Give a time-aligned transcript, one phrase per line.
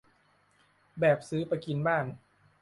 [0.99, 2.05] แบบซื้อไปกินบ้าน